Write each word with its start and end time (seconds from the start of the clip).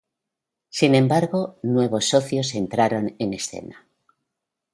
Sin 0.71 0.95
embargo, 0.95 1.59
nuevos 1.61 2.05
socios 2.09 2.55
entraron 2.55 3.15
en 3.19 3.35
escena. 3.35 3.85